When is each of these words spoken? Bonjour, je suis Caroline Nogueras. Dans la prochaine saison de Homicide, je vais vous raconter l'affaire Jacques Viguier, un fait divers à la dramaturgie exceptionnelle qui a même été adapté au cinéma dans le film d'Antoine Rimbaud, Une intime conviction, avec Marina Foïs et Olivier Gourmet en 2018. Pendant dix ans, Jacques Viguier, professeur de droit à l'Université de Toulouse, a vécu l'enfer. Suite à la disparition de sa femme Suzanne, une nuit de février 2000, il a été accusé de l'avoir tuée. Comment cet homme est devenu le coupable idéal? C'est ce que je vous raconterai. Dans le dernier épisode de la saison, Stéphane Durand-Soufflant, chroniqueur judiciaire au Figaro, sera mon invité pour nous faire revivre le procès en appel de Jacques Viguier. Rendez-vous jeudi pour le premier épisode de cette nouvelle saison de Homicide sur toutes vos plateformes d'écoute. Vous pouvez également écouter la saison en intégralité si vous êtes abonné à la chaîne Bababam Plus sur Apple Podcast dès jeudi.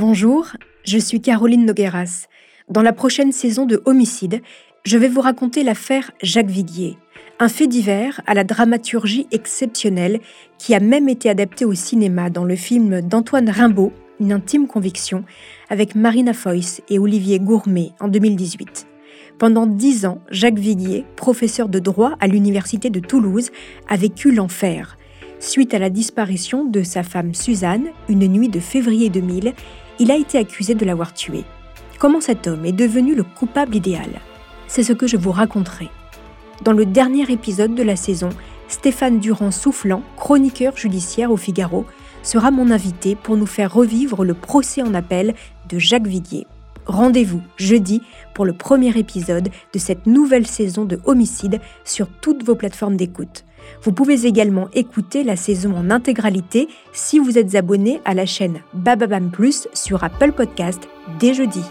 Bonjour, 0.00 0.52
je 0.84 0.96
suis 0.96 1.20
Caroline 1.20 1.66
Nogueras. 1.66 2.28
Dans 2.70 2.82
la 2.82 2.92
prochaine 2.92 3.32
saison 3.32 3.66
de 3.66 3.82
Homicide, 3.84 4.42
je 4.84 4.96
vais 4.96 5.08
vous 5.08 5.20
raconter 5.20 5.64
l'affaire 5.64 6.12
Jacques 6.22 6.50
Viguier, 6.50 6.96
un 7.40 7.48
fait 7.48 7.66
divers 7.66 8.20
à 8.28 8.34
la 8.34 8.44
dramaturgie 8.44 9.26
exceptionnelle 9.32 10.20
qui 10.56 10.72
a 10.72 10.78
même 10.78 11.08
été 11.08 11.28
adapté 11.28 11.64
au 11.64 11.74
cinéma 11.74 12.30
dans 12.30 12.44
le 12.44 12.54
film 12.54 13.00
d'Antoine 13.00 13.50
Rimbaud, 13.50 13.92
Une 14.20 14.30
intime 14.30 14.68
conviction, 14.68 15.24
avec 15.68 15.96
Marina 15.96 16.32
Foïs 16.32 16.80
et 16.88 17.00
Olivier 17.00 17.40
Gourmet 17.40 17.90
en 17.98 18.06
2018. 18.06 18.86
Pendant 19.36 19.66
dix 19.66 20.06
ans, 20.06 20.20
Jacques 20.30 20.60
Viguier, 20.60 21.06
professeur 21.16 21.68
de 21.68 21.80
droit 21.80 22.12
à 22.20 22.28
l'Université 22.28 22.88
de 22.88 23.00
Toulouse, 23.00 23.50
a 23.88 23.96
vécu 23.96 24.30
l'enfer. 24.30 24.96
Suite 25.40 25.74
à 25.74 25.80
la 25.80 25.90
disparition 25.90 26.64
de 26.64 26.84
sa 26.84 27.02
femme 27.02 27.34
Suzanne, 27.34 27.88
une 28.08 28.26
nuit 28.26 28.48
de 28.48 28.58
février 28.60 29.08
2000, 29.08 29.54
il 29.98 30.10
a 30.10 30.16
été 30.16 30.38
accusé 30.38 30.74
de 30.74 30.84
l'avoir 30.84 31.12
tuée. 31.12 31.44
Comment 31.98 32.20
cet 32.20 32.46
homme 32.46 32.64
est 32.64 32.72
devenu 32.72 33.14
le 33.14 33.24
coupable 33.24 33.74
idéal? 33.74 34.20
C'est 34.66 34.82
ce 34.82 34.92
que 34.92 35.06
je 35.06 35.16
vous 35.16 35.32
raconterai. 35.32 35.88
Dans 36.62 36.72
le 36.72 36.86
dernier 36.86 37.30
épisode 37.30 37.74
de 37.74 37.82
la 37.82 37.96
saison, 37.96 38.28
Stéphane 38.68 39.18
Durand-Soufflant, 39.18 40.02
chroniqueur 40.16 40.76
judiciaire 40.76 41.30
au 41.30 41.36
Figaro, 41.36 41.86
sera 42.22 42.50
mon 42.50 42.70
invité 42.70 43.16
pour 43.16 43.36
nous 43.36 43.46
faire 43.46 43.72
revivre 43.72 44.24
le 44.24 44.34
procès 44.34 44.82
en 44.82 44.94
appel 44.94 45.34
de 45.68 45.78
Jacques 45.78 46.06
Viguier. 46.06 46.46
Rendez-vous 46.88 47.42
jeudi 47.58 48.02
pour 48.34 48.46
le 48.46 48.54
premier 48.54 48.96
épisode 48.98 49.50
de 49.72 49.78
cette 49.78 50.06
nouvelle 50.06 50.46
saison 50.46 50.86
de 50.86 50.98
Homicide 51.04 51.60
sur 51.84 52.08
toutes 52.08 52.42
vos 52.44 52.54
plateformes 52.54 52.96
d'écoute. 52.96 53.44
Vous 53.82 53.92
pouvez 53.92 54.26
également 54.26 54.68
écouter 54.72 55.22
la 55.22 55.36
saison 55.36 55.76
en 55.76 55.90
intégralité 55.90 56.68
si 56.92 57.18
vous 57.18 57.36
êtes 57.36 57.54
abonné 57.54 58.00
à 58.06 58.14
la 58.14 58.24
chaîne 58.24 58.60
Bababam 58.72 59.30
Plus 59.30 59.68
sur 59.74 60.02
Apple 60.02 60.32
Podcast 60.32 60.88
dès 61.20 61.34
jeudi. 61.34 61.62